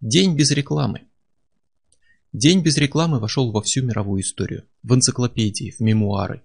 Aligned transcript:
День 0.00 0.34
без 0.34 0.50
рекламы. 0.50 1.02
День 2.32 2.62
без 2.62 2.78
рекламы 2.78 3.20
вошел 3.20 3.52
во 3.52 3.60
всю 3.60 3.82
мировую 3.82 4.22
историю, 4.22 4.64
в 4.82 4.94
энциклопедии, 4.94 5.74
в 5.78 5.80
мемуары. 5.80 6.40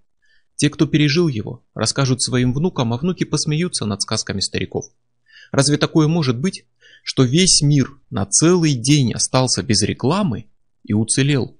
Те, 0.57 0.69
кто 0.69 0.85
пережил 0.87 1.29
его, 1.29 1.63
расскажут 1.73 2.21
своим 2.21 2.53
внукам, 2.53 2.91
а 2.91 2.97
внуки 2.97 3.23
посмеются 3.23 3.85
над 3.85 4.01
сказками 4.01 4.41
стариков. 4.41 4.87
Разве 5.53 5.77
такое 5.77 6.09
может 6.09 6.37
быть, 6.37 6.65
что 7.01 7.23
весь 7.23 7.61
мир 7.61 7.97
на 8.09 8.25
целый 8.25 8.73
день 8.73 9.13
остался 9.13 9.63
без 9.63 9.83
рекламы 9.83 10.47
и 10.83 10.91
уцелел? 10.91 11.57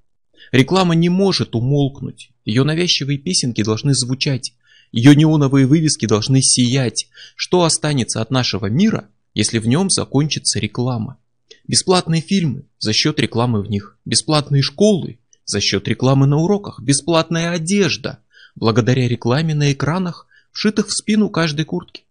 Реклама 0.52 0.96
не 0.96 1.08
может 1.08 1.56
умолкнуть, 1.56 2.32
ее 2.44 2.66
навязчивые 2.66 3.20
песенки 3.20 3.64
должны 3.64 3.94
звучать, 3.94 4.54
ее 4.92 5.16
неоновые 5.16 5.66
вывески 5.66 6.08
должны 6.08 6.42
сиять. 6.42 7.08
Что 7.38 7.64
останется 7.64 8.22
от 8.22 8.32
нашего 8.32 8.66
мира, 8.66 9.08
если 9.34 9.60
в 9.60 9.68
нем 9.70 9.90
закончится 9.90 10.60
реклама? 10.60 11.20
Бесплатные 11.68 12.22
фильмы 12.22 12.66
за 12.80 12.94
счет 12.94 13.20
рекламы 13.20 13.62
в 13.62 13.70
них, 13.70 13.98
бесплатные 14.06 14.62
школы 14.62 15.20
за 15.46 15.60
счет 15.60 15.88
рекламы 15.88 16.28
на 16.28 16.38
уроках, 16.38 16.80
бесплатная 16.82 17.52
одежда 17.52 18.20
благодаря 18.56 19.08
рекламе 19.08 19.54
на 19.54 19.72
экранах, 19.72 20.28
вшитых 20.52 20.88
в 20.88 20.94
спину 20.94 21.30
каждой 21.30 21.66
куртки. 21.66 22.04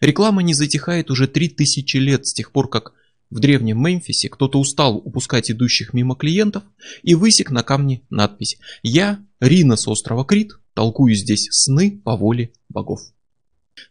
Реклама 0.00 0.42
не 0.42 0.54
затихает 0.54 1.10
уже 1.10 1.26
три 1.28 1.48
тысячи 1.48 1.96
лет 1.96 2.26
с 2.26 2.32
тех 2.32 2.52
пор, 2.52 2.68
как 2.68 2.92
в 3.30 3.40
древнем 3.40 3.82
Мемфисе 3.82 4.28
кто-то 4.28 4.58
устал 4.60 4.96
упускать 4.96 5.50
идущих 5.50 5.92
мимо 5.92 6.14
клиентов 6.14 6.62
и 7.02 7.14
высек 7.14 7.50
на 7.50 7.62
камне 7.62 8.02
надпись 8.10 8.58
«Я, 8.82 9.20
Рина 9.40 9.76
с 9.76 9.88
острова 9.88 10.24
Крит, 10.24 10.52
толкую 10.74 11.14
здесь 11.14 11.48
сны 11.50 12.00
по 12.04 12.16
воле 12.16 12.52
богов». 12.68 13.00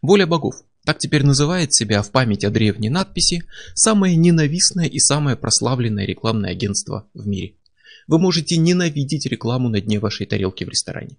Воля 0.02 0.26
богов. 0.26 0.56
Так 0.86 0.98
теперь 0.98 1.24
называет 1.24 1.74
себя 1.74 2.00
в 2.00 2.12
память 2.12 2.44
о 2.44 2.50
древней 2.50 2.90
надписи 2.90 3.42
самое 3.74 4.14
ненавистное 4.14 4.86
и 4.86 5.00
самое 5.00 5.36
прославленное 5.36 6.06
рекламное 6.06 6.52
агентство 6.52 7.08
в 7.12 7.26
мире. 7.26 7.54
Вы 8.06 8.20
можете 8.20 8.56
ненавидеть 8.56 9.26
рекламу 9.26 9.68
на 9.68 9.80
дне 9.80 9.98
вашей 9.98 10.26
тарелки 10.26 10.62
в 10.62 10.68
ресторане. 10.68 11.16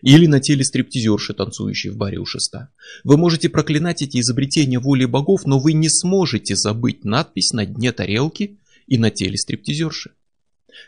Или 0.00 0.24
на 0.24 0.40
теле 0.40 0.64
стриптизерши, 0.64 1.34
танцующей 1.34 1.90
в 1.90 1.98
баре 1.98 2.16
у 2.16 2.24
шеста. 2.24 2.70
Вы 3.04 3.18
можете 3.18 3.50
проклинать 3.50 4.00
эти 4.00 4.20
изобретения 4.20 4.78
воли 4.78 5.04
богов, 5.04 5.44
но 5.44 5.60
вы 5.60 5.74
не 5.74 5.90
сможете 5.90 6.56
забыть 6.56 7.04
надпись 7.04 7.52
на 7.52 7.66
дне 7.66 7.92
тарелки 7.92 8.58
и 8.86 8.96
на 8.96 9.10
теле 9.10 9.36
стриптизерши. 9.36 10.12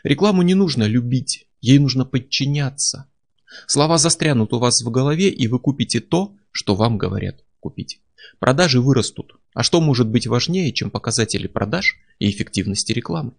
Рекламу 0.01 0.41
не 0.41 0.55
нужно 0.55 0.85
любить, 0.85 1.45
ей 1.61 1.77
нужно 1.77 2.03
подчиняться. 2.03 3.05
Слова 3.67 3.99
застрянут 3.99 4.53
у 4.53 4.57
вас 4.57 4.81
в 4.81 4.89
голове, 4.89 5.29
и 5.29 5.47
вы 5.47 5.59
купите 5.59 5.99
то, 5.99 6.35
что 6.51 6.73
вам 6.73 6.97
говорят 6.97 7.43
купить. 7.59 7.99
Продажи 8.39 8.81
вырастут. 8.81 9.39
А 9.53 9.63
что 9.63 9.81
может 9.81 10.07
быть 10.07 10.27
важнее, 10.27 10.73
чем 10.73 10.91
показатели 10.91 11.47
продаж 11.47 11.95
и 12.19 12.29
эффективности 12.29 12.91
рекламы? 12.91 13.33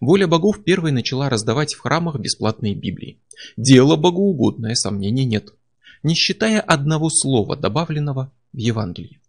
Воля 0.00 0.26
богов 0.26 0.62
первой 0.64 0.92
начала 0.92 1.30
раздавать 1.30 1.74
в 1.74 1.80
храмах 1.80 2.18
бесплатные 2.18 2.74
Библии. 2.74 3.20
Дело 3.56 3.96
богоугодное, 3.96 4.74
сомнений 4.74 5.24
нет. 5.24 5.54
Не 6.02 6.14
считая 6.14 6.60
одного 6.60 7.10
слова, 7.10 7.56
добавленного 7.56 8.32
в 8.52 8.56
Евангелии. 8.56 9.20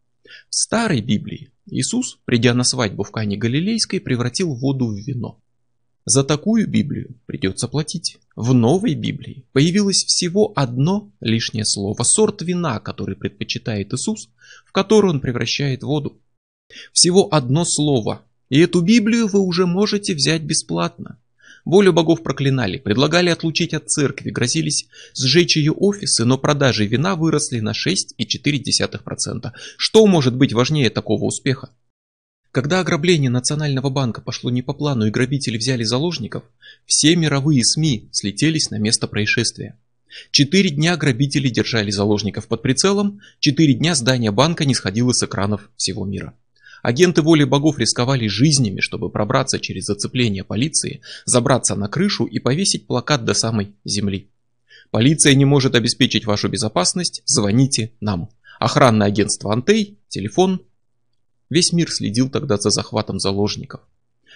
В 0.50 0.56
старой 0.56 1.02
Библии 1.02 1.52
Иисус, 1.66 2.20
придя 2.26 2.54
на 2.54 2.64
свадьбу 2.64 3.04
в 3.04 3.12
Кане 3.12 3.38
Галилейской, 3.38 4.00
превратил 4.00 4.54
воду 4.54 4.88
в 4.88 4.96
вино. 4.96 5.40
За 6.06 6.24
такую 6.24 6.68
Библию 6.68 7.16
придется 7.26 7.68
платить. 7.68 8.18
В 8.36 8.54
новой 8.54 8.96
Библии 8.96 9.46
появилось 9.52 10.06
всего 10.06 10.54
одно 10.56 11.12
лишнее 11.20 11.66
слово, 11.66 12.04
сорт 12.04 12.42
вина, 12.42 12.80
который 12.80 13.16
предпочитает 13.16 13.94
Иисус, 13.94 14.30
в 14.66 14.72
который 14.72 15.12
он 15.12 15.20
превращает 15.20 15.84
воду. 15.84 16.20
Всего 16.94 17.28
одно 17.32 17.66
слово, 17.66 18.24
и 18.50 18.60
эту 18.60 18.82
Библию 18.82 19.28
вы 19.28 19.40
уже 19.40 19.66
можете 19.66 20.16
взять 20.16 20.42
бесплатно. 20.42 21.20
Волю 21.66 21.94
богов 21.94 22.24
проклинали, 22.24 22.78
предлагали 22.78 23.30
отлучить 23.30 23.74
от 23.74 23.90
церкви, 23.90 24.32
грозились 24.32 24.88
сжечь 25.16 25.58
ее 25.58 25.72
офисы, 25.72 26.26
но 26.26 26.38
продажи 26.38 26.88
вина 26.88 27.16
выросли 27.16 27.60
на 27.60 27.74
6,4%. 27.74 29.52
Что 29.78 30.08
может 30.08 30.36
быть 30.36 30.54
важнее 30.54 30.90
такого 30.90 31.26
успеха? 31.26 31.70
Когда 32.52 32.80
ограбление 32.80 33.30
Национального 33.30 33.90
банка 33.90 34.22
пошло 34.22 34.50
не 34.50 34.64
по 34.64 34.74
плану 34.74 35.06
и 35.06 35.12
грабители 35.12 35.58
взяли 35.58 35.84
заложников, 35.84 36.44
все 36.86 37.16
мировые 37.16 37.64
СМИ 37.64 38.10
слетелись 38.12 38.72
на 38.72 38.80
место 38.80 39.08
происшествия. 39.08 39.78
Четыре 40.32 40.72
дня 40.72 40.98
грабители 40.98 41.50
держали 41.50 41.92
заложников 41.92 42.48
под 42.48 42.64
прицелом, 42.64 43.20
четыре 43.40 43.76
дня 43.76 43.94
здание 43.94 44.32
банка 44.32 44.66
не 44.66 44.74
сходило 44.74 45.12
с 45.12 45.22
экранов 45.22 45.70
всего 45.76 46.06
мира. 46.06 46.34
Агенты 46.82 47.22
воли 47.22 47.44
богов 47.44 47.78
рисковали 47.78 48.28
жизнями, 48.28 48.80
чтобы 48.80 49.12
пробраться 49.12 49.60
через 49.60 49.86
зацепление 49.86 50.44
полиции, 50.44 51.02
забраться 51.26 51.76
на 51.76 51.88
крышу 51.88 52.26
и 52.26 52.40
повесить 52.40 52.88
плакат 52.88 53.26
до 53.26 53.36
самой 53.36 53.76
земли. 53.86 54.30
Полиция 54.90 55.36
не 55.36 55.46
может 55.46 55.76
обеспечить 55.76 56.26
вашу 56.26 56.48
безопасность, 56.48 57.22
звоните 57.26 57.92
нам. 58.00 58.30
Охранное 58.60 59.08
агентство 59.08 59.54
Антей, 59.54 60.00
телефон 60.08 60.62
Весь 61.50 61.74
мир 61.74 61.92
следил 61.92 62.30
тогда 62.30 62.58
за 62.58 62.70
захватом 62.70 63.20
заложников. 63.20 63.82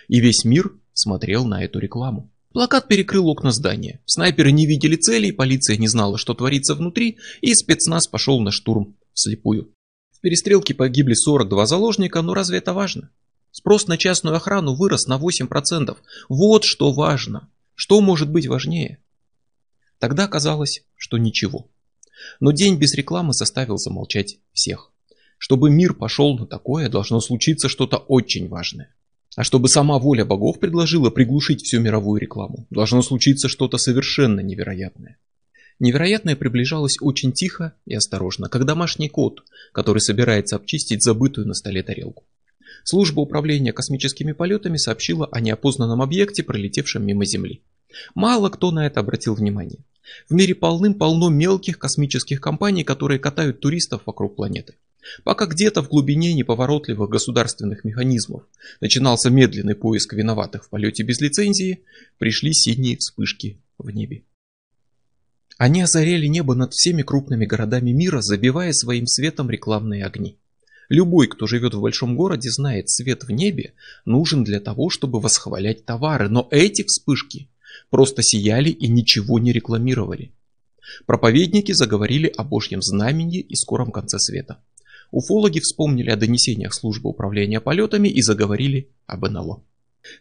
И 0.08 0.20
весь 0.20 0.46
мир 0.46 0.74
смотрел 0.94 1.46
на 1.46 1.64
эту 1.64 1.80
рекламу. 1.80 2.32
Плакат 2.54 2.88
перекрыл 2.88 3.28
окна 3.30 3.52
здания. 3.52 4.02
Снайперы 4.06 4.52
не 4.52 4.68
видели 4.68 4.96
целей, 4.96 5.32
полиция 5.32 5.78
не 5.78 5.88
знала, 5.88 6.18
что 6.18 6.34
творится 6.34 6.76
внутри, 6.76 7.18
и 7.42 7.54
спецназ 7.56 8.08
пошел 8.08 8.40
на 8.40 8.52
штурм 8.52 8.96
вслепую. 9.14 9.74
В 10.12 10.20
перестрелке 10.22 10.74
погибли 10.74 11.14
42 11.14 11.66
заложника, 11.66 12.22
но 12.22 12.34
разве 12.34 12.60
это 12.60 12.74
важно? 12.74 13.10
Спрос 13.52 13.88
на 13.88 13.98
частную 13.98 14.36
охрану 14.36 14.76
вырос 14.76 15.08
на 15.08 15.18
8%. 15.18 15.98
Вот 16.30 16.64
что 16.64 16.92
важно. 16.92 17.50
Что 17.76 18.02
может 18.02 18.32
быть 18.32 18.48
важнее? 18.48 19.00
Тогда 20.00 20.28
казалось, 20.28 20.84
что 20.96 21.18
ничего. 21.18 21.70
Но 22.40 22.52
день 22.52 22.78
без 22.78 22.94
рекламы 22.94 23.34
заставил 23.34 23.78
замолчать 23.78 24.38
всех. 24.54 24.93
Чтобы 25.38 25.70
мир 25.70 25.94
пошел 25.94 26.38
на 26.38 26.46
такое, 26.46 26.90
должно 26.90 27.20
случиться 27.20 27.70
что-то 27.70 27.98
очень 27.98 28.48
важное. 28.48 28.94
А 29.36 29.44
чтобы 29.44 29.68
сама 29.68 29.98
воля 29.98 30.26
богов 30.26 30.60
предложила 30.60 31.10
приглушить 31.10 31.64
всю 31.64 31.80
мировую 31.80 32.22
рекламу, 32.22 32.68
должно 32.70 33.02
случиться 33.02 33.50
что-то 33.50 33.78
совершенно 33.78 34.42
невероятное. 34.42 35.18
Невероятное 35.80 36.36
приближалось 36.36 36.98
очень 37.02 37.34
тихо 37.34 37.74
и 37.86 37.96
осторожно, 37.96 38.48
как 38.48 38.66
домашний 38.66 39.10
кот, 39.10 39.44
который 39.72 40.00
собирается 40.00 40.56
обчистить 40.56 41.04
забытую 41.04 41.48
на 41.48 41.56
столе 41.56 41.82
тарелку. 41.82 42.24
Служба 42.84 43.22
управления 43.22 43.74
космическими 43.74 44.34
полетами 44.34 44.78
сообщила 44.78 45.28
о 45.32 45.40
неопознанном 45.40 46.02
объекте, 46.02 46.44
пролетевшем 46.44 47.06
мимо 47.06 47.26
Земли. 47.26 47.62
Мало 48.14 48.50
кто 48.50 48.72
на 48.72 48.86
это 48.86 49.00
обратил 49.00 49.36
внимание. 49.36 49.80
В 50.30 50.34
мире 50.34 50.54
полным-полно 50.54 51.30
мелких 51.30 51.80
космических 51.80 52.42
компаний, 52.42 52.84
которые 52.84 53.20
катают 53.20 53.62
туристов 53.62 54.02
вокруг 54.06 54.36
планеты. 54.36 54.76
Пока 55.24 55.46
где-то 55.46 55.82
в 55.82 55.90
глубине 55.90 56.34
неповоротливых 56.34 57.10
государственных 57.10 57.84
механизмов 57.84 58.44
начинался 58.82 59.30
медленный 59.30 59.76
поиск 59.76 60.14
виноватых 60.14 60.66
в 60.66 60.70
полете 60.70 61.04
без 61.04 61.20
лицензии, 61.20 61.84
пришли 62.18 62.54
синие 62.54 62.98
вспышки 62.98 63.62
в 63.78 63.90
небе. 63.90 64.24
Они 65.58 65.82
озаряли 65.82 66.28
небо 66.28 66.56
над 66.56 66.74
всеми 66.74 67.04
крупными 67.04 67.46
городами 67.46 67.92
мира, 67.92 68.22
забивая 68.22 68.74
своим 68.74 69.06
светом 69.06 69.50
рекламные 69.50 70.06
огни. 70.06 70.40
Любой, 70.90 71.28
кто 71.28 71.48
живет 71.48 71.74
в 71.74 71.82
большом 71.82 72.16
городе, 72.16 72.50
знает, 72.50 72.90
свет 72.90 73.24
в 73.24 73.30
небе 73.30 73.74
нужен 74.06 74.44
для 74.44 74.60
того, 74.60 74.90
чтобы 74.90 75.20
восхвалять 75.20 75.86
товары, 75.86 76.30
но 76.30 76.48
эти 76.52 76.84
вспышки 76.84 77.50
просто 77.90 78.22
сияли 78.22 78.70
и 78.70 78.88
ничего 78.88 79.40
не 79.40 79.54
рекламировали. 79.54 80.34
Проповедники 81.06 81.72
заговорили 81.72 82.28
о 82.36 82.44
Божьем 82.44 82.82
знамени 82.82 83.40
и 83.40 83.56
скором 83.56 83.92
конце 83.92 84.20
света. 84.20 84.60
Уфологи 85.14 85.60
вспомнили 85.60 86.10
о 86.10 86.16
донесениях 86.16 86.74
службы 86.74 87.12
управления 87.12 87.62
полетами 87.62 88.08
и 88.08 88.24
заговорили 88.24 88.90
об 89.06 89.30
НЛО. 89.30 89.62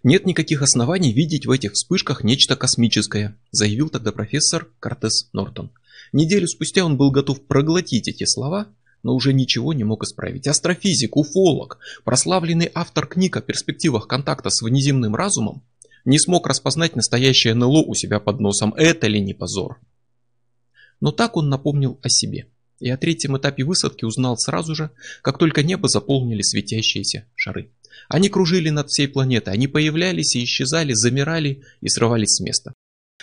Нет 0.03 0.27
никаких 0.27 0.61
оснований 0.61 1.15
видеть 1.15 1.47
в 1.47 1.51
этих 1.51 1.73
вспышках 1.73 2.25
нечто 2.25 2.57
космическое, 2.57 3.35
заявил 3.53 3.89
тогда 3.89 4.13
профессор 4.13 4.69
Кортес 4.81 5.31
Нортон. 5.33 5.71
Неделю 6.13 6.47
спустя 6.47 6.85
он 6.85 6.99
был 6.99 7.11
готов 7.11 7.41
проглотить 7.47 8.07
эти 8.07 8.25
слова, 8.27 8.67
но 9.03 9.15
уже 9.15 9.33
ничего 9.33 9.73
не 9.73 9.83
мог 9.83 10.05
исправить. 10.05 10.47
Астрофизик, 10.47 11.17
уфолог, 11.17 11.79
прославленный 12.05 12.71
автор 12.75 13.07
книг 13.07 13.39
о 13.39 13.41
перспективах 13.41 14.07
контакта 14.07 14.51
с 14.51 14.61
внеземным 14.61 15.17
разумом, 15.17 15.63
не 16.05 16.19
смог 16.19 16.47
распознать 16.47 16.97
настоящее 16.97 17.55
НЛО 17.55 17.85
у 17.87 17.95
себя 17.95 18.21
под 18.21 18.41
носом. 18.41 18.75
Это 18.75 19.07
ли 19.07 19.23
не 19.23 19.33
позор? 19.33 19.81
Но 21.01 21.13
так 21.13 21.39
он 21.39 21.49
напомнил 21.49 21.99
о 22.03 22.11
себе 22.11 22.47
и 22.83 22.91
о 22.91 22.97
третьем 22.97 23.37
этапе 23.39 23.63
высадки 23.63 24.05
узнал 24.05 24.37
сразу 24.37 24.75
же, 24.75 24.91
как 25.23 25.39
только 25.39 25.63
небо 25.63 25.89
заполнили 25.89 26.43
светящиеся 26.43 27.27
шары. 27.37 27.71
Они 28.09 28.29
кружили 28.29 28.71
над 28.71 28.89
всей 28.89 29.07
планетой, 29.07 29.55
они 29.55 29.69
появлялись 29.69 30.35
и 30.35 30.43
исчезали, 30.43 30.93
замирали 30.93 31.63
и 31.81 31.89
срывались 31.89 32.37
с 32.37 32.41
места. 32.41 32.73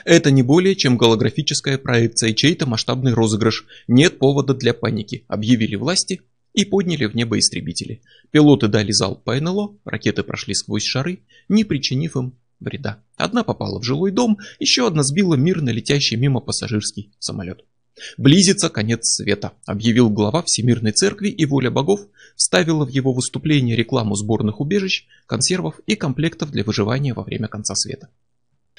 Это 0.06 0.32
не 0.32 0.44
более 0.44 0.78
чем 0.78 0.98
голографическая 0.98 1.78
проекция 1.78 2.34
чей-то 2.34 2.66
масштабный 2.68 3.14
розыгрыш. 3.14 3.66
Нет 3.90 4.18
повода 4.18 4.54
для 4.54 4.74
паники, 4.74 5.26
объявили 5.28 5.76
власти 5.76 6.22
и 6.54 6.64
подняли 6.64 7.06
в 7.06 7.16
небо 7.16 7.38
истребители. 7.38 8.02
Пилоты 8.32 8.70
дали 8.70 8.94
залп 8.94 9.26
по 9.26 9.38
НЛО, 9.38 9.78
ракеты 9.84 10.24
прошли 10.24 10.54
сквозь 10.54 10.86
шары, 10.86 11.20
не 11.50 11.66
причинив 11.66 12.16
им 12.16 12.34
вреда. 12.62 13.04
Одна 13.18 13.44
попала 13.44 13.82
в 13.82 13.84
жилой 13.84 14.12
дом, 14.12 14.38
еще 14.58 14.88
одна 14.88 15.04
сбила 15.04 15.36
мирно 15.36 15.70
летящий 15.70 16.16
мимо 16.16 16.40
пассажирский 16.40 17.12
самолет. 17.20 17.66
«Близится 18.18 18.70
конец 18.70 19.02
света», 19.04 19.54
объявил 19.66 20.10
глава 20.10 20.44
Всемирной 20.46 20.92
Церкви 20.92 21.30
и 21.30 21.46
воля 21.46 21.72
богов 21.72 22.02
вставила 22.36 22.86
в 22.86 22.90
его 22.90 23.14
выступление 23.14 23.76
рекламу 23.76 24.16
сборных 24.16 24.60
убежищ, 24.60 25.06
консервов 25.26 25.80
и 25.86 25.96
комплектов 25.96 26.52
для 26.52 26.64
выживания 26.64 27.14
во 27.14 27.24
время 27.24 27.48
конца 27.48 27.76
света. 27.76 28.10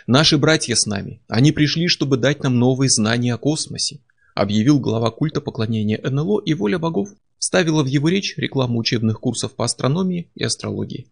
«Наши 0.06 0.38
братья 0.38 0.74
с 0.74 0.86
нами. 0.86 1.20
Они 1.28 1.52
пришли, 1.52 1.88
чтобы 1.88 2.16
дать 2.16 2.42
нам 2.42 2.58
новые 2.58 2.88
знания 2.88 3.34
о 3.34 3.38
космосе», 3.38 4.00
объявил 4.34 4.80
глава 4.80 5.10
культа 5.10 5.40
поклонения 5.40 6.00
НЛО 6.02 6.40
и 6.40 6.54
воля 6.54 6.78
богов 6.78 7.10
вставила 7.38 7.82
в 7.82 7.86
его 7.86 8.08
речь 8.08 8.34
рекламу 8.36 8.78
учебных 8.78 9.20
курсов 9.20 9.52
по 9.52 9.64
астрономии 9.64 10.28
и 10.34 10.44
астрологии. 10.44 11.06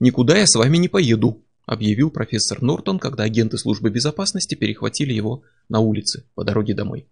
«Никуда 0.00 0.36
я 0.36 0.46
с 0.46 0.54
вами 0.54 0.78
не 0.78 0.88
поеду», 0.88 1.42
объявил 1.66 2.10
профессор 2.10 2.62
Нортон, 2.62 2.98
когда 2.98 3.24
агенты 3.24 3.58
службы 3.58 3.90
безопасности 3.90 4.54
перехватили 4.54 5.12
его 5.12 5.42
на 5.68 5.80
улице 5.80 6.24
по 6.34 6.44
дороге 6.44 6.74
домой. 6.74 7.06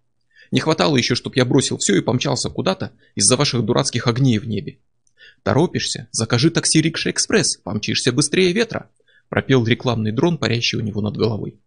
Не 0.53 0.59
хватало 0.59 0.97
еще, 0.97 1.15
чтобы 1.15 1.35
я 1.37 1.45
бросил 1.45 1.77
все 1.79 1.95
и 1.95 2.01
помчался 2.01 2.47
куда-то 2.47 2.91
из-за 3.15 3.37
ваших 3.37 3.65
дурацких 3.65 4.05
огней 4.05 4.37
в 4.37 4.47
небе. 4.47 4.77
Торопишься? 5.41 6.09
Закажи 6.11 6.51
такси 6.51 6.79
Рикша 6.79 7.09
Экспресс, 7.09 7.57
помчишься 7.57 8.11
быстрее 8.11 8.53
ветра, 8.53 8.91
пропел 9.29 9.65
рекламный 9.65 10.11
дрон, 10.11 10.37
парящий 10.37 10.77
у 10.77 10.81
него 10.81 11.01
над 11.01 11.17
головой. 11.17 11.59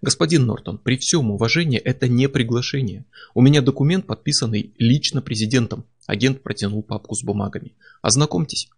Господин 0.00 0.46
Нортон, 0.46 0.78
при 0.78 0.96
всем 0.96 1.32
уважении 1.32 1.80
это 1.80 2.06
не 2.06 2.28
приглашение. 2.28 3.04
У 3.34 3.40
меня 3.40 3.62
документ, 3.62 4.06
подписанный 4.06 4.72
лично 4.78 5.20
президентом. 5.20 5.86
Агент 6.06 6.40
протянул 6.40 6.84
папку 6.84 7.16
с 7.16 7.24
бумагами. 7.24 7.74
Ознакомьтесь. 8.00 8.68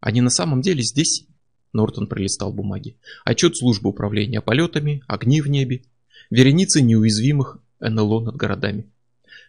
Они 0.00 0.22
на 0.22 0.30
самом 0.30 0.62
деле 0.62 0.82
здесь? 0.82 1.26
Нортон 1.74 2.06
пролистал 2.06 2.50
бумаги. 2.50 2.96
Отчет 3.26 3.58
службы 3.58 3.90
управления 3.90 4.40
полетами, 4.40 5.02
огни 5.06 5.42
в 5.42 5.48
небе, 5.48 5.82
вереницы 6.30 6.80
неуязвимых 6.80 7.58
НЛО 7.80 8.20
над 8.20 8.36
городами. 8.36 8.86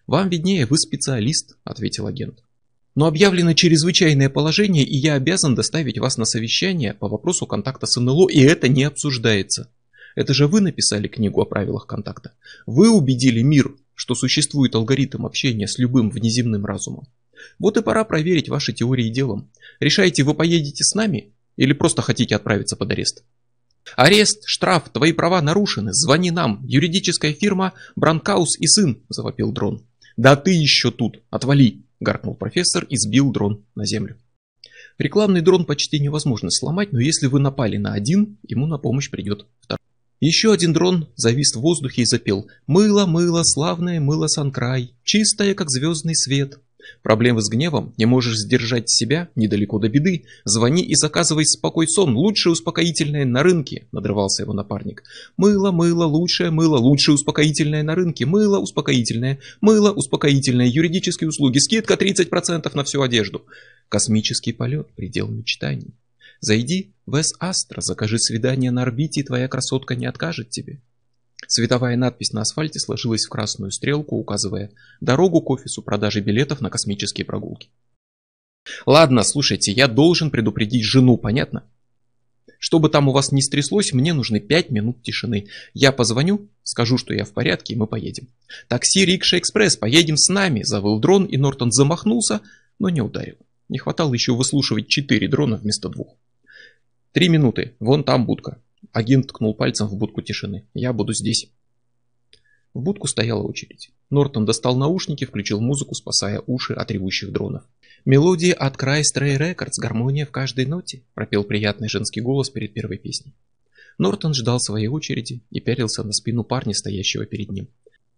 «Вам 0.07 0.29
виднее, 0.29 0.65
вы 0.65 0.77
специалист»,— 0.77 1.57
ответил 1.63 2.07
агент. 2.07 2.43
«Но 2.95 3.07
объявлено 3.07 3.53
чрезвычайное 3.53 4.29
положение, 4.29 4.83
и 4.83 4.95
я 4.95 5.15
обязан 5.15 5.55
доставить 5.55 5.97
вас 5.97 6.17
на 6.17 6.25
совещание 6.25 6.93
по 6.93 7.07
вопросу 7.07 7.45
контакта 7.47 7.87
с 7.87 7.99
НЛО, 7.99 8.29
и 8.29 8.39
это 8.39 8.67
не 8.67 8.83
обсуждается. 8.83 9.69
Это 10.15 10.33
же 10.33 10.47
вы 10.47 10.61
написали 10.61 11.07
книгу 11.07 11.41
о 11.41 11.45
правилах 11.45 11.87
контакта. 11.87 12.31
Вы 12.65 12.89
убедили 12.89 13.41
мир, 13.41 13.75
что 13.95 14.15
существует 14.15 14.75
алгоритм 14.75 15.25
общения 15.25 15.67
с 15.67 15.77
любым 15.77 16.09
внеземным 16.09 16.65
разумом. 16.65 17.07
Вот 17.59 17.77
и 17.77 17.81
пора 17.81 18.05
проверить 18.05 18.49
ваши 18.49 18.73
теории 18.73 19.09
делом. 19.09 19.49
Решаете, 19.79 20.23
вы 20.23 20.33
поедете 20.33 20.83
с 20.83 20.95
нами 20.95 21.33
или 21.57 21.73
просто 21.73 22.01
хотите 22.01 22.35
отправиться 22.35 22.75
под 22.75 22.91
арест?» 22.91 23.23
«Арест, 23.95 24.43
штраф, 24.45 24.89
твои 24.89 25.13
права 25.13 25.41
нарушены, 25.41 25.93
звони 25.93 26.31
нам, 26.31 26.65
юридическая 26.65 27.33
фирма 27.33 27.73
Бранкаус 27.95 28.57
и 28.59 28.67
сын»,– 28.67 29.03
завопил 29.09 29.51
дрон. 29.51 29.85
«Да 30.17 30.35
ты 30.35 30.51
еще 30.51 30.91
тут, 30.91 31.21
отвали»,– 31.29 31.85
гаркнул 31.99 32.35
профессор 32.35 32.85
и 32.85 32.97
сбил 32.97 33.31
дрон 33.31 33.65
на 33.75 33.85
землю. 33.85 34.17
Рекламный 34.97 35.41
дрон 35.41 35.65
почти 35.65 35.99
невозможно 35.99 36.49
сломать, 36.49 36.93
но 36.93 36.99
если 36.99 37.27
вы 37.27 37.39
напали 37.39 37.77
на 37.77 37.93
один, 37.93 38.37
ему 38.47 38.65
на 38.65 38.77
помощь 38.77 39.09
придет 39.09 39.45
второй. 39.59 39.79
Еще 40.21 40.53
один 40.53 40.71
дрон 40.71 41.09
завис 41.15 41.53
в 41.53 41.59
воздухе 41.59 42.03
и 42.03 42.05
запел 42.05 42.47
«Мыло, 42.67 43.05
мыло, 43.05 43.43
славное 43.43 43.99
мыло 43.99 44.27
Санкрай, 44.27 44.93
чистое, 45.03 45.53
как 45.53 45.69
звездный 45.69 46.15
свет, 46.15 46.59
Проблемы 47.03 47.41
с 47.41 47.49
гневом, 47.49 47.93
не 47.97 48.05
можешь 48.05 48.37
сдержать 48.37 48.89
себя, 48.89 49.29
недалеко 49.35 49.79
до 49.79 49.89
беды. 49.89 50.25
Звони 50.43 50.83
и 50.83 50.95
заказывай 50.95 51.45
спокой 51.45 51.87
сон, 51.87 52.15
лучшее 52.15 52.53
успокоительное 52.53 53.25
на 53.25 53.43
рынке, 53.43 53.87
надрывался 53.91 54.43
его 54.43 54.53
напарник. 54.53 55.03
Мыло, 55.37 55.71
мыло, 55.71 56.05
лучшее 56.05 56.51
мыло, 56.51 56.77
лучшее 56.77 57.15
успокоительное 57.15 57.83
на 57.83 57.95
рынке, 57.95 58.25
мыло, 58.25 58.59
успокоительное, 58.59 59.39
мыло, 59.61 59.91
успокоительное, 59.91 60.67
юридические 60.67 61.29
услуги, 61.29 61.59
скидка 61.59 61.95
30% 61.95 62.69
на 62.73 62.83
всю 62.83 63.01
одежду. 63.01 63.45
Космический 63.89 64.53
полет, 64.53 64.87
предел 64.95 65.27
мечтаний. 65.27 65.93
Зайди 66.39 66.93
в 67.05 67.15
С-Астра, 67.15 67.81
закажи 67.81 68.19
свидание 68.19 68.71
на 68.71 68.83
орбите, 68.83 69.21
и 69.21 69.23
твоя 69.23 69.47
красотка 69.47 69.95
не 69.95 70.05
откажет 70.05 70.49
тебе. 70.49 70.81
Световая 71.47 71.95
надпись 71.95 72.33
на 72.33 72.41
асфальте 72.41 72.79
сложилась 72.79 73.25
в 73.25 73.29
красную 73.29 73.71
стрелку, 73.71 74.15
указывая 74.15 74.71
дорогу 75.01 75.41
к 75.41 75.49
офису 75.49 75.81
продажи 75.81 76.21
билетов 76.21 76.61
на 76.61 76.69
космические 76.69 77.25
прогулки. 77.25 77.69
Ладно, 78.85 79.23
слушайте, 79.23 79.71
я 79.71 79.87
должен 79.87 80.31
предупредить 80.31 80.83
жену, 80.83 81.17
понятно? 81.17 81.63
Чтобы 82.59 82.89
там 82.89 83.07
у 83.07 83.11
вас 83.11 83.31
не 83.31 83.41
стряслось, 83.41 83.93
мне 83.93 84.13
нужны 84.13 84.39
5 84.39 84.71
минут 84.71 85.03
тишины. 85.03 85.47
Я 85.73 85.91
позвоню, 85.91 86.49
скажу, 86.63 86.97
что 86.97 87.13
я 87.13 87.25
в 87.25 87.31
порядке, 87.31 87.73
и 87.73 87.77
мы 87.77 87.85
поедем. 87.85 88.29
Такси 88.67 89.05
Рикша 89.05 89.37
Экспресс, 89.37 89.77
поедем 89.77 90.17
с 90.17 90.29
нами, 90.29 90.63
завыл 90.63 90.99
дрон, 90.99 91.25
и 91.25 91.37
Нортон 91.37 91.71
замахнулся, 91.71 92.41
но 92.79 92.89
не 92.89 93.01
ударил. 93.01 93.35
Не 93.69 93.77
хватало 93.77 94.13
еще 94.13 94.33
выслушивать 94.33 94.87
4 94.87 95.27
дрона 95.27 95.57
вместо 95.57 95.89
двух. 95.89 96.15
Три 97.11 97.29
минуты, 97.29 97.75
вон 97.79 98.03
там 98.03 98.25
будка. 98.25 98.59
Агент 98.91 99.27
ткнул 99.27 99.53
пальцем 99.53 99.87
в 99.87 99.95
будку 99.95 100.21
тишины. 100.21 100.67
«Я 100.73 100.93
буду 100.93 101.13
здесь». 101.13 101.51
В 102.73 102.81
будку 102.81 103.07
стояла 103.07 103.41
очередь. 103.43 103.91
Нортон 104.09 104.45
достал 104.45 104.75
наушники, 104.75 105.25
включил 105.25 105.61
музыку, 105.61 105.95
спасая 105.95 106.41
уши 106.45 106.73
от 106.73 106.91
ревущих 106.91 107.31
дронов. 107.31 107.63
«Мелодии 108.03 108.51
от 108.51 108.77
Крайстрей 108.77 109.37
Рекордс, 109.37 109.79
гармония 109.79 110.25
в 110.25 110.31
каждой 110.31 110.65
ноте», 110.65 111.03
пропел 111.13 111.43
приятный 111.43 111.87
женский 111.87 112.21
голос 112.21 112.49
перед 112.49 112.73
первой 112.73 112.97
песней. 112.97 113.33
Нортон 113.97 114.33
ждал 114.33 114.59
своей 114.59 114.87
очереди 114.87 115.41
и 115.49 115.61
пялился 115.61 116.03
на 116.03 116.11
спину 116.11 116.43
парня, 116.43 116.73
стоящего 116.73 117.25
перед 117.25 117.49
ним. 117.49 117.69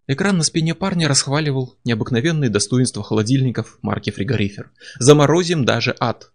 Экран 0.08 0.38
на 0.38 0.42
спине 0.42 0.74
парня 0.74 1.06
расхваливал 1.06 1.76
необыкновенные 1.84 2.50
достоинства 2.50 3.02
холодильников 3.02 3.78
марки 3.82 4.10
Фригорифер. 4.10 4.70
«Заморозим 4.98 5.64
даже 5.64 5.94
ад». 6.00 6.32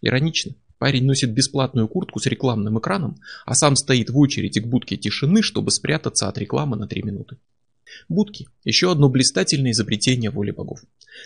Иронично. 0.00 0.54
Парень 0.82 1.04
носит 1.04 1.30
бесплатную 1.30 1.86
куртку 1.86 2.18
с 2.18 2.26
рекламным 2.26 2.80
экраном, 2.80 3.14
а 3.46 3.54
сам 3.54 3.76
стоит 3.76 4.10
в 4.10 4.18
очереди 4.18 4.58
к 4.58 4.66
будке 4.66 4.96
тишины, 4.96 5.40
чтобы 5.40 5.70
спрятаться 5.70 6.26
от 6.26 6.36
рекламы 6.38 6.76
на 6.76 6.88
3 6.88 7.04
минуты. 7.04 7.36
Будки– 8.08 8.48
еще 8.64 8.90
одно 8.90 9.08
блистательное 9.08 9.70
изобретение 9.70 10.30
воли 10.30 10.50
богов. 10.50 10.80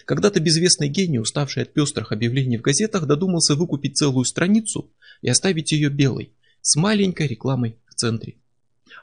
Когда-то 0.05 0.41
безвестный 0.41 0.88
гений, 0.88 1.19
уставший 1.19 1.62
от 1.62 1.73
пестрых 1.73 2.12
объявлений 2.12 2.58
в 2.58 2.61
газетах, 2.61 3.06
додумался 3.06 3.55
выкупить 3.55 3.97
целую 3.97 4.26
страницу 4.26 4.91
и 5.23 5.31
оставить 5.31 5.73
ее 5.73 5.88
белой, 5.88 6.35
с 6.61 6.76
маленькой 6.76 7.27
рекламой 7.27 7.79
в 7.89 7.94
центре. 7.94 8.34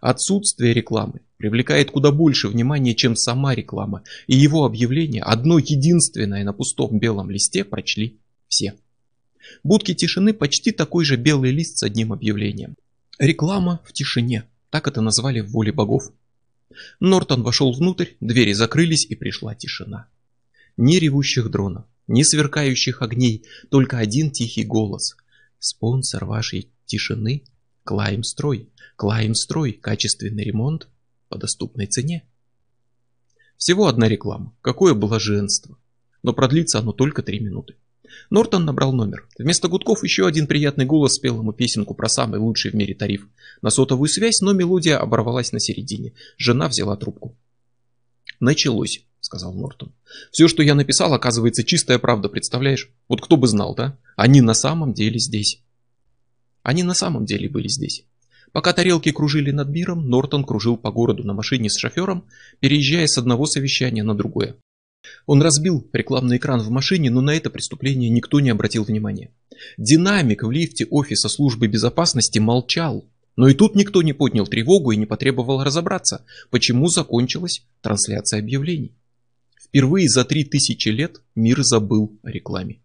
Отсутствие 0.02 0.76
рекламы 0.76 1.22
привлекает 1.38 1.90
куда 1.90 2.12
больше 2.12 2.48
внимания, 2.48 2.94
чем 2.94 3.16
сама 3.16 3.56
реклама, 3.56 4.04
и 4.28 4.36
его 4.36 4.66
объявление, 4.66 5.24
одно 5.24 5.58
единственное 5.58 6.44
на 6.44 6.54
пустом 6.54 7.00
белом 7.00 7.32
листе, 7.32 7.64
прочли 7.64 8.20
все. 8.48 8.76
Будки 9.64 9.94
тишины 9.94 10.34
почти 10.34 10.72
такой 10.72 11.06
же 11.06 11.16
белый 11.16 11.52
лист 11.52 11.78
с 11.78 11.84
одним 11.84 12.14
объявлением. 12.14 12.76
Реклама 13.20 13.82
в 13.86 13.94
тишине, 13.94 14.46
так 14.70 14.88
это 14.88 15.02
назвали 15.02 15.42
в 15.42 15.52
воле 15.52 15.72
богов. 15.72 16.12
Нортон 17.00 17.44
вошел 17.44 17.72
внутрь, 17.72 18.12
двери 18.20 18.54
закрылись 18.54 19.06
и 19.06 19.16
пришла 19.16 19.56
тишина. 19.56 20.08
Ни 20.78 20.96
ревущих 20.96 21.50
дронов, 21.52 21.86
ни 22.08 22.24
сверкающих 22.24 23.02
огней, 23.02 23.46
только 23.70 23.98
один 23.98 24.32
тихий 24.32 24.64
голос. 24.64 25.16
Спонсор 25.60 26.26
вашей 26.26 26.70
тишины– 26.86 27.44
Клаймстрой. 27.84 28.70
Клаймстрой– 28.96 29.74
качественный 29.82 30.44
ремонт 30.46 30.88
по 31.28 31.38
доступной 31.38 31.86
цене. 31.88 32.24
Всего 33.58 33.88
одна 33.88 34.08
реклама. 34.08 34.56
Какое 34.62 34.94
блаженство. 34.94 35.78
Но 36.22 36.32
продлится 36.34 36.80
оно 36.80 36.94
только 36.94 37.24
три 37.24 37.40
минуты. 37.42 37.76
Нортон 38.30 38.66
набрал 38.66 38.94
номер. 38.94 39.28
Вместо 39.38 39.68
гудков 39.68 40.04
еще 40.04 40.28
один 40.28 40.48
приятный 40.48 40.86
голос 40.86 41.16
спел 41.16 41.40
ему 41.40 41.54
песенку 41.54 41.94
про 41.94 42.10
самый 42.10 42.40
лучший 42.40 42.72
в 42.72 42.74
мире 42.76 42.96
тариф. 42.96 43.28
На 43.62 43.70
сотовую 43.70 44.08
связь, 44.08 44.42
но 44.42 44.54
мелодия 44.54 44.98
оборвалась 44.98 45.52
на 45.52 45.60
середине. 45.60 46.14
Жена 46.38 46.68
взяла 46.68 46.96
трубку. 46.96 47.36
«Началось»,— 48.40 49.06
сказал 49.22 49.54
Нортон. 49.54 49.94
«Все, 50.32 50.48
что 50.48 50.64
я 50.64 50.76
написал, 50.76 51.14
оказывается 51.14 51.64
чистая 51.64 52.00
правда, 52.00 52.30
представляешь? 52.30 52.90
Вот 53.08 53.22
кто 53.22 53.38
бы 53.38 53.48
знал, 53.48 53.76
да? 53.76 53.98
Они 54.16 54.42
на 54.42 54.54
самом 54.54 54.94
деле 54.94 55.20
здесь». 55.20 55.62
Они 56.64 56.84
на 56.84 56.94
самом 56.94 57.26
деле 57.26 57.50
были 57.50 57.68
здесь. 57.68 58.06
Пока 58.54 58.72
тарелки 58.72 59.12
кружили 59.12 59.52
над 59.52 59.70
миром, 59.70 60.08
Нортон 60.10 60.46
кружил 60.46 60.78
по 60.78 60.92
городу 60.92 61.24
на 61.24 61.34
машине 61.34 61.70
с 61.70 61.78
шофером, 61.78 62.26
переезжая 62.60 63.08
с 63.08 63.18
одного 63.18 63.46
совещания 63.46 64.04
на 64.04 64.16
другое. 64.16 64.56
Он 65.26 65.42
разбил 65.42 65.88
рекламный 65.94 66.38
экран 66.38 66.62
в 66.62 66.70
машине, 66.70 67.10
но 67.10 67.22
на 67.22 67.34
это 67.34 67.50
преступление 67.50 68.10
никто 68.10 68.40
не 68.40 68.50
обратил 68.50 68.84
внимания. 68.84 69.32
Динамик 69.78 70.44
в 70.44 70.52
лифте 70.52 70.86
офиса 70.90 71.30
службы 71.30 71.68
безопасности 71.68 72.40
молчал. 72.40 73.06
Но 73.36 73.48
и 73.48 73.56
тут 73.56 73.76
никто 73.76 74.02
не 74.04 74.14
поднял 74.14 74.46
тревогу 74.46 74.92
и 74.92 74.98
не 74.98 75.08
потребовал 75.08 75.64
разобраться, 75.64 76.24
почему 76.52 76.88
закончилась 76.88 77.64
трансляция 77.82 78.40
объявлений. 78.40 78.94
Впервые 79.60 80.08
за 80.08 80.24
три 80.24 80.44
тысячи 80.44 80.90
лет 80.90 81.20
мир 81.34 81.64
забыл 81.64 82.16
о 82.22 82.30
рекламе. 82.30 82.80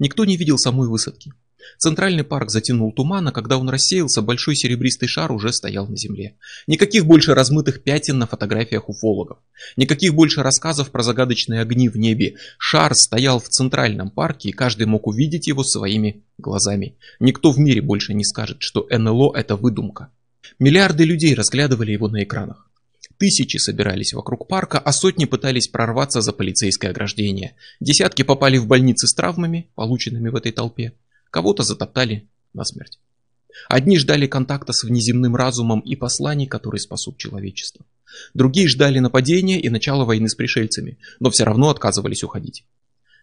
Никто 0.00 0.24
не 0.24 0.36
видел 0.36 0.58
самой 0.58 0.88
высадки. 0.88 1.32
Центральный 1.78 2.24
парк 2.24 2.50
затянул 2.50 2.92
туман, 2.92 3.28
а 3.28 3.32
когда 3.32 3.58
он 3.58 3.68
рассеялся, 3.68 4.22
большой 4.22 4.56
серебристый 4.56 5.08
шар 5.08 5.32
уже 5.32 5.52
стоял 5.52 5.86
на 5.86 5.96
земле. 5.96 6.36
Никаких 6.66 7.06
больше 7.06 7.34
размытых 7.34 7.82
пятен 7.82 8.18
на 8.18 8.26
фотографиях 8.26 8.88
уфологов. 8.88 9.38
Никаких 9.76 10.14
больше 10.14 10.42
рассказов 10.42 10.90
про 10.90 11.02
загадочные 11.02 11.60
огни 11.60 11.88
в 11.88 11.96
небе. 11.96 12.36
Шар 12.58 12.94
стоял 12.94 13.38
в 13.38 13.48
Центральном 13.48 14.10
парке, 14.10 14.50
и 14.50 14.52
каждый 14.52 14.86
мог 14.86 15.06
увидеть 15.06 15.46
его 15.46 15.64
своими 15.64 16.24
глазами. 16.38 16.96
Никто 17.20 17.52
в 17.52 17.58
мире 17.58 17.80
больше 17.80 18.14
не 18.14 18.24
скажет, 18.24 18.58
что 18.60 18.86
НЛО 18.90 19.34
это 19.36 19.56
выдумка. 19.56 20.10
Миллиарды 20.58 21.04
людей 21.04 21.34
разглядывали 21.34 21.92
его 21.92 22.08
на 22.08 22.22
экранах. 22.22 22.68
Тысячи 23.18 23.56
собирались 23.56 24.14
вокруг 24.14 24.48
парка, 24.48 24.78
а 24.78 24.92
сотни 24.92 25.26
пытались 25.26 25.68
прорваться 25.68 26.20
за 26.22 26.32
полицейское 26.32 26.90
ограждение. 26.90 27.54
Десятки 27.78 28.22
попали 28.22 28.58
в 28.58 28.66
больницы 28.66 29.06
с 29.06 29.14
травмами, 29.14 29.68
полученными 29.76 30.28
в 30.28 30.34
этой 30.36 30.50
толпе. 30.50 30.92
Кого-то 31.32 31.62
затоптали 31.62 32.28
насмерть. 32.52 32.98
Одни 33.68 33.98
ждали 33.98 34.26
контакта 34.26 34.74
с 34.74 34.84
внеземным 34.84 35.34
разумом 35.34 35.80
и 35.80 35.96
посланий, 35.96 36.46
которые 36.46 36.78
спасут 36.78 37.16
человечество. 37.16 37.86
Другие 38.34 38.68
ждали 38.68 38.98
нападения 38.98 39.58
и 39.58 39.70
начала 39.70 40.04
войны 40.04 40.28
с 40.28 40.34
пришельцами, 40.34 40.98
но 41.20 41.30
все 41.30 41.44
равно 41.44 41.70
отказывались 41.70 42.22
уходить. 42.22 42.66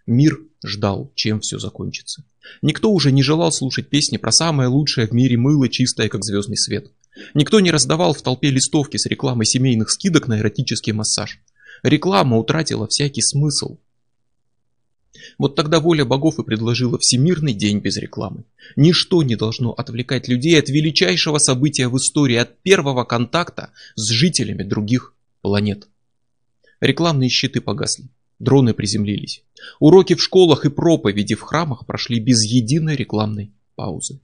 Мир 0.08 0.40
ждал, 0.66 1.12
чем 1.14 1.40
все 1.40 1.60
закончится. 1.60 2.26
Никто 2.64 2.92
уже 2.92 3.12
не 3.12 3.22
желал 3.22 3.52
слушать 3.52 3.90
песни 3.90 4.18
про 4.18 4.32
самое 4.32 4.70
лучшее 4.70 5.06
в 5.06 5.12
мире 5.12 5.38
мыло, 5.38 5.70
чистое, 5.70 6.10
как 6.10 6.26
звездный 6.26 6.58
свет. 6.58 6.92
Никто 7.36 7.60
не 7.60 7.70
раздавал 7.70 8.16
в 8.16 8.24
толпе 8.24 8.50
листовки 8.50 8.98
с 8.98 9.06
рекламой 9.06 9.46
семейных 9.46 9.92
скидок 9.92 10.28
на 10.28 10.40
эротический 10.40 10.94
массаж. 10.94 11.40
Реклама 11.84 12.38
утратила 12.38 12.88
всякий 12.88 13.22
смысл. 13.22 13.78
Вот 15.38 15.56
тогда 15.56 15.80
воля 15.80 16.06
богов 16.06 16.40
и 16.40 16.44
предложила 16.44 16.98
Всемирный 17.00 17.54
день 17.54 17.80
без 17.80 17.98
рекламы. 17.98 18.46
Ничто 18.76 19.24
не 19.24 19.36
должно 19.36 19.72
отвлекать 19.72 20.28
людей 20.28 20.58
от 20.60 20.70
величайшего 20.70 21.38
события 21.38 21.88
в 21.88 21.98
истории, 21.98 22.36
от 22.36 22.62
первого 22.62 23.04
контакта 23.04 23.72
с 23.96 24.10
жителями 24.10 24.64
других 24.64 25.16
планет. 25.42 25.88
Рекламные 26.80 27.30
щиты 27.30 27.60
погасли, 27.60 28.10
дроны 28.40 28.74
приземлились. 28.74 29.44
Уроки 29.80 30.16
в 30.16 30.22
школах 30.22 30.66
и 30.66 30.70
проповеди 30.70 31.36
в 31.36 31.42
храмах 31.42 31.86
прошли 31.86 32.20
без 32.20 32.44
единой 32.44 32.96
рекламной 32.96 33.52
паузы. 33.76 34.20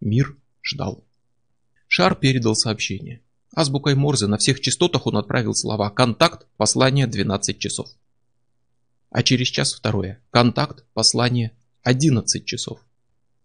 Мир 0.00 0.36
ждал. 0.62 1.04
Шар 1.86 2.14
передал 2.14 2.54
сообщение. 2.54 3.20
Азбукой 3.54 3.94
Морзе 3.94 4.26
на 4.26 4.36
всех 4.38 4.60
частотах 4.60 5.06
он 5.06 5.16
отправил 5.16 5.54
слова 5.54 5.90
«Контакт, 5.90 6.46
послание 6.56 7.06
12 7.06 7.58
часов» 7.58 7.88
а 9.10 9.22
через 9.22 9.48
час 9.48 9.74
второе. 9.74 10.20
Контакт, 10.30 10.84
послание, 10.94 11.52
11 11.82 12.44
часов. 12.44 12.80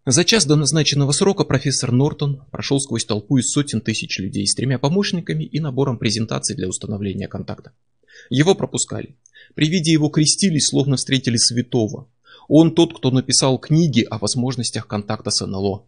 За 0.06 0.26
час 0.26 0.46
до 0.46 0.58
назначенного 0.58 1.14
срока 1.14 1.46
профессор 1.46 1.94
Нортон 1.94 2.44
прошел 2.52 2.82
сквозь 2.82 3.06
толпу 3.06 3.38
из 3.38 3.50
сотен 3.52 3.80
тысяч 3.80 4.20
людей 4.20 4.46
с 4.46 4.54
тремя 4.54 4.78
помощниками 4.78 5.46
и 5.46 5.60
набором 5.62 5.98
презентаций 5.98 6.56
для 6.56 6.68
установления 6.68 7.30
контакта. 7.30 7.72
Его 8.30 8.54
пропускали. 8.54 9.16
При 9.56 9.70
виде 9.70 9.94
его 9.94 10.10
крестились, 10.10 10.68
словно 10.68 10.98
встретили 10.98 11.38
святого. 11.38 12.10
Он 12.50 12.76
тот, 12.76 12.98
кто 12.98 13.12
написал 13.12 13.58
книги 13.58 14.02
о 14.02 14.18
возможностях 14.18 14.88
контакта 14.88 15.32
с 15.32 15.46
НЛО. 15.46 15.86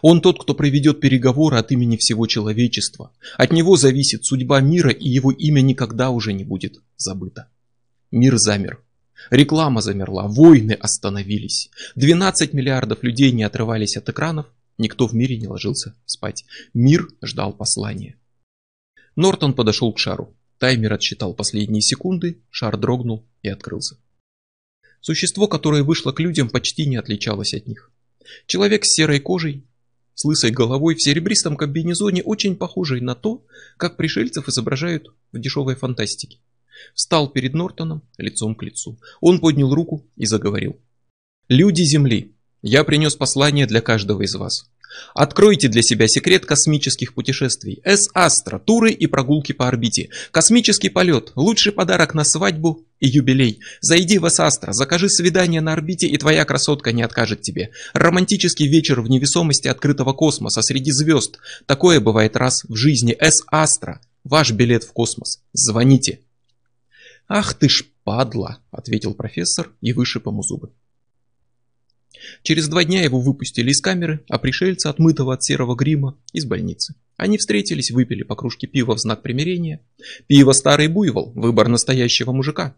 Он 0.00 0.20
тот, 0.20 0.40
кто 0.40 0.54
проведет 0.54 1.00
переговоры 1.00 1.56
от 1.56 1.72
имени 1.72 1.96
всего 1.96 2.28
человечества. 2.28 3.12
От 3.36 3.52
него 3.52 3.76
зависит 3.76 4.24
судьба 4.24 4.60
мира, 4.60 4.90
и 4.90 5.08
его 5.08 5.32
имя 5.32 5.60
никогда 5.60 6.10
уже 6.10 6.32
не 6.32 6.44
будет 6.44 6.80
забыто. 6.96 7.48
Мир 8.12 8.36
замер. 8.36 8.78
Реклама 9.30 9.80
замерла, 9.80 10.28
войны 10.28 10.72
остановились. 10.72 11.70
12 11.94 12.52
миллиардов 12.52 13.02
людей 13.02 13.32
не 13.32 13.42
отрывались 13.42 13.96
от 13.96 14.10
экранов, 14.10 14.46
никто 14.76 15.06
в 15.06 15.14
мире 15.14 15.38
не 15.38 15.48
ложился 15.48 15.94
спать. 16.04 16.44
Мир 16.74 17.08
ждал 17.22 17.54
послания. 17.54 18.18
Нортон 19.16 19.54
подошел 19.54 19.90
к 19.94 19.98
шару. 19.98 20.36
Таймер 20.58 20.92
отсчитал 20.92 21.32
последние 21.32 21.80
секунды, 21.80 22.42
шар 22.50 22.76
дрогнул 22.76 23.24
и 23.40 23.48
открылся. 23.48 23.96
Существо, 25.00 25.48
которое 25.48 25.82
вышло 25.82 26.12
к 26.12 26.20
людям, 26.20 26.50
почти 26.50 26.84
не 26.86 26.96
отличалось 26.96 27.54
от 27.54 27.66
них. 27.66 27.90
Человек 28.46 28.84
с 28.84 28.92
серой 28.92 29.20
кожей, 29.20 29.64
с 30.14 30.24
лысой 30.24 30.50
головой, 30.50 30.96
в 30.96 31.02
серебристом 31.02 31.56
комбинезоне, 31.56 32.22
очень 32.22 32.56
похожий 32.56 33.00
на 33.00 33.14
то, 33.14 33.46
как 33.78 33.96
пришельцев 33.96 34.48
изображают 34.48 35.14
в 35.32 35.40
дешевой 35.40 35.76
фантастике. 35.76 36.40
Встал 36.94 37.28
перед 37.28 37.54
Нортоном 37.54 38.02
лицом 38.18 38.54
к 38.54 38.62
лицу. 38.62 38.98
Он 39.20 39.40
поднял 39.40 39.74
руку 39.74 40.06
и 40.16 40.26
заговорил. 40.26 40.76
«Люди 41.48 41.82
Земли, 41.82 42.34
я 42.62 42.84
принес 42.84 43.16
послание 43.16 43.66
для 43.66 43.80
каждого 43.80 44.22
из 44.22 44.34
вас. 44.34 44.66
Откройте 45.14 45.68
для 45.68 45.82
себя 45.82 46.06
секрет 46.08 46.46
космических 46.46 47.14
путешествий. 47.14 47.80
С-Астра, 47.84 48.58
туры 48.58 48.92
и 48.92 49.06
прогулки 49.06 49.52
по 49.52 49.68
орбите. 49.68 50.10
Космический 50.30 50.88
полет, 50.88 51.32
лучший 51.34 51.72
подарок 51.72 52.14
на 52.14 52.24
свадьбу 52.24 52.86
и 53.00 53.08
юбилей. 53.08 53.60
Зайди 53.80 54.18
в 54.18 54.28
С-Астра, 54.28 54.72
закажи 54.72 55.08
свидание 55.08 55.60
на 55.60 55.72
орбите, 55.72 56.06
и 56.06 56.16
твоя 56.18 56.44
красотка 56.44 56.92
не 56.92 57.02
откажет 57.02 57.42
тебе. 57.42 57.70
Романтический 57.94 58.68
вечер 58.68 59.00
в 59.00 59.08
невесомости 59.08 59.68
открытого 59.68 60.12
космоса 60.12 60.62
среди 60.62 60.92
звезд. 60.92 61.38
Такое 61.66 62.00
бывает 62.00 62.36
раз 62.36 62.64
в 62.64 62.76
жизни. 62.76 63.16
С-Астра, 63.18 64.00
ваш 64.24 64.52
билет 64.52 64.84
в 64.84 64.92
космос. 64.92 65.42
Звоните. 65.52 66.20
«Ах 67.28 67.54
ты 67.54 67.68
ж 67.68 67.84
падла!»— 68.04 68.58
ответил 68.70 69.14
профессор 69.14 69.70
и 69.80 69.92
вышиб 69.92 70.26
ему 70.26 70.42
зубы. 70.42 70.70
Через 72.42 72.68
два 72.68 72.84
дня 72.84 73.02
его 73.02 73.20
выпустили 73.20 73.70
из 73.70 73.80
камеры, 73.80 74.24
а 74.28 74.38
пришельца, 74.38 74.90
отмытого 74.90 75.34
от 75.34 75.44
серого 75.44 75.74
грима, 75.74 76.16
из 76.32 76.44
больницы. 76.44 76.94
Они 77.16 77.38
встретились, 77.38 77.90
выпили 77.90 78.22
по 78.22 78.36
кружке 78.36 78.66
пива 78.66 78.94
в 78.94 78.98
знак 78.98 79.22
примирения. 79.22 79.80
Пиво 80.26 80.52
старый 80.52 80.88
буйвол, 80.88 81.32
выбор 81.34 81.68
настоящего 81.68 82.32
мужика. 82.32 82.74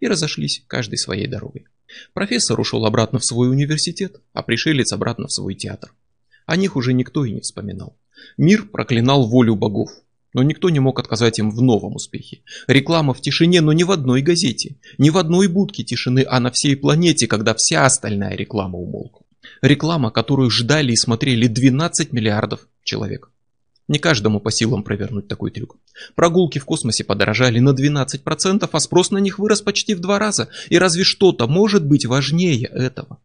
И 0.00 0.06
разошлись 0.06 0.62
каждой 0.66 0.98
своей 0.98 1.26
дорогой. 1.26 1.66
Профессор 2.12 2.58
ушел 2.58 2.84
обратно 2.84 3.18
в 3.18 3.24
свой 3.24 3.50
университет, 3.50 4.20
а 4.32 4.42
пришелец 4.42 4.92
обратно 4.92 5.28
в 5.28 5.32
свой 5.32 5.54
театр. 5.54 5.94
О 6.46 6.56
них 6.56 6.76
уже 6.76 6.92
никто 6.92 7.24
и 7.24 7.32
не 7.32 7.40
вспоминал. 7.40 7.96
Мир 8.36 8.66
проклинал 8.66 9.26
волю 9.26 9.54
богов, 9.54 9.90
но 10.34 10.42
никто 10.42 10.68
не 10.68 10.80
мог 10.80 10.98
отказать 10.98 11.38
им 11.38 11.50
в 11.50 11.62
новом 11.62 11.94
успехе. 11.94 12.42
Реклама 12.66 13.14
в 13.14 13.20
тишине, 13.22 13.62
но 13.62 13.72
не 13.72 13.84
в 13.84 13.90
одной 13.90 14.20
газете, 14.20 14.76
не 14.98 15.10
в 15.10 15.16
одной 15.16 15.48
будке 15.48 15.84
тишины, 15.84 16.26
а 16.28 16.40
на 16.40 16.50
всей 16.50 16.76
планете, 16.76 17.26
когда 17.26 17.54
вся 17.54 17.86
остальная 17.86 18.36
реклама 18.36 18.78
умолкла. 18.78 19.22
Реклама, 19.62 20.10
которую 20.10 20.50
ждали 20.50 20.92
и 20.92 20.96
смотрели 20.96 21.46
12 21.46 22.12
миллиардов 22.12 22.66
человек. 22.82 23.30
Не 23.86 23.98
каждому 23.98 24.40
по 24.40 24.50
силам 24.50 24.82
провернуть 24.82 25.28
такой 25.28 25.50
трюк. 25.50 25.76
Прогулки 26.14 26.58
в 26.58 26.64
космосе 26.64 27.04
подорожали 27.04 27.58
на 27.58 27.70
12%, 27.70 28.68
а 28.70 28.80
спрос 28.80 29.10
на 29.10 29.18
них 29.18 29.38
вырос 29.38 29.60
почти 29.60 29.94
в 29.94 30.00
два 30.00 30.18
раза. 30.18 30.48
И 30.70 30.78
разве 30.78 31.04
что-то 31.04 31.46
может 31.46 31.86
быть 31.86 32.06
важнее 32.06 32.66
этого? 32.66 33.18